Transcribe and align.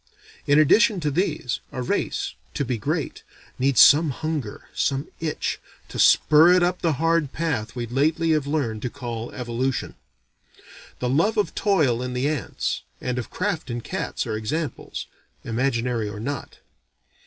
In 0.47 0.57
addition 0.57 0.99
to 1.01 1.11
these, 1.11 1.59
a 1.71 1.83
race, 1.83 2.33
to 2.55 2.65
be 2.65 2.79
great, 2.79 3.21
needs 3.59 3.81
some 3.81 4.09
hunger, 4.09 4.67
some 4.73 5.07
itch, 5.19 5.59
to 5.89 5.99
spur 5.99 6.51
it 6.53 6.63
up 6.63 6.81
the 6.81 6.93
hard 6.93 7.31
path 7.33 7.75
we 7.75 7.85
lately 7.85 8.31
have 8.31 8.47
learned 8.47 8.81
to 8.81 8.89
call 8.89 9.31
evolution. 9.31 9.93
The 10.97 11.07
love 11.09 11.37
of 11.37 11.53
toil 11.53 12.01
in 12.01 12.13
the 12.13 12.27
ants, 12.27 12.81
and 12.99 13.19
of 13.19 13.29
craft 13.29 13.69
in 13.69 13.81
cats, 13.81 14.25
are 14.25 14.35
examples 14.35 15.05
(imaginary 15.43 16.09
or 16.09 16.19
not). 16.19 16.57